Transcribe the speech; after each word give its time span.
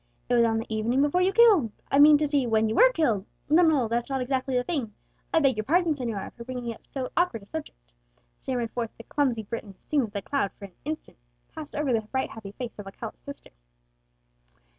"It 0.29 0.33
was 0.33 0.43
on 0.45 0.57
the 0.57 0.75
evening 0.75 1.03
before 1.03 1.21
you 1.21 1.31
killed 1.31 1.71
I 1.91 1.99
mean 1.99 2.17
to 2.17 2.27
say, 2.27 2.47
when 2.47 2.67
you 2.67 2.73
were 2.73 2.91
killed 2.91 3.23
no, 3.51 3.87
that's 3.87 4.09
not 4.09 4.19
exactly 4.19 4.57
the 4.57 4.63
thing 4.63 4.95
I 5.31 5.39
beg 5.39 5.55
your 5.57 5.63
pardon, 5.63 5.93
señor, 5.93 6.33
for 6.33 6.43
bringing 6.43 6.73
up 6.73 6.83
so 6.87 7.11
awkward 7.15 7.43
a 7.43 7.45
subject," 7.45 7.77
stammered 8.39 8.71
forth 8.71 8.89
the 8.97 9.03
clumsy 9.03 9.43
Briton, 9.43 9.75
seeing 9.89 10.07
the 10.07 10.23
cloud 10.23 10.49
that 10.53 10.57
for 10.57 10.65
an 10.65 10.75
instant 10.85 11.17
passed 11.53 11.75
over 11.75 11.93
the 11.93 12.01
bright 12.01 12.31
happy 12.31 12.51
face 12.53 12.79
of 12.79 12.87
Alcala's 12.87 13.19
sister. 13.19 13.51